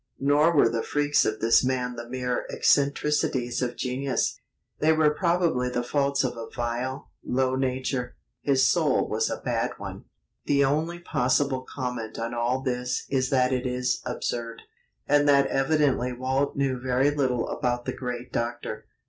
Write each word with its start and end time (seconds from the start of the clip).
Nor 0.19 0.55
were 0.55 0.67
the 0.67 0.81
freaks 0.81 1.25
of 1.25 1.41
this 1.41 1.63
man 1.63 1.95
the 1.95 2.09
mere 2.09 2.47
"eccentricities 2.49 3.61
of 3.61 3.75
genius"; 3.75 4.39
they 4.79 4.91
were 4.91 5.11
probably 5.11 5.69
the 5.69 5.83
faults 5.83 6.23
of 6.23 6.35
a 6.35 6.49
vile, 6.49 7.11
low 7.23 7.55
nature. 7.55 8.15
His 8.41 8.65
soul 8.65 9.07
was 9.07 9.29
a 9.29 9.37
bad 9.45 9.77
one. 9.77 10.05
The 10.45 10.65
only 10.65 10.97
possible 10.97 11.61
comment 11.71 12.17
on 12.17 12.33
all 12.33 12.61
this 12.63 13.05
is 13.11 13.29
that 13.29 13.53
it 13.53 13.67
is 13.67 14.01
absurd, 14.03 14.63
and 15.07 15.29
that 15.29 15.45
evidently 15.45 16.13
Walt 16.13 16.55
knew 16.57 16.79
very 16.79 17.11
little 17.11 17.47
about 17.49 17.85
the 17.85 17.93
great 17.93 18.33
Doctor. 18.33 18.87